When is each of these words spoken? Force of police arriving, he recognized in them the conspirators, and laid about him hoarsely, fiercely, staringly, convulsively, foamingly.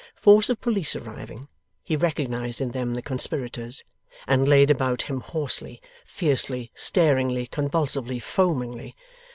Force 0.15 0.49
of 0.49 0.59
police 0.59 0.95
arriving, 0.95 1.47
he 1.83 1.95
recognized 1.95 2.59
in 2.59 2.71
them 2.71 2.95
the 2.95 3.03
conspirators, 3.03 3.83
and 4.27 4.47
laid 4.49 4.71
about 4.71 5.03
him 5.03 5.19
hoarsely, 5.19 5.79
fiercely, 6.07 6.71
staringly, 6.73 7.45
convulsively, 7.45 8.17
foamingly. 8.19 8.95